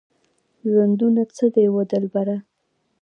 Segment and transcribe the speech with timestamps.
[0.69, 2.37] ژوندونه څه دی وه دلبره؟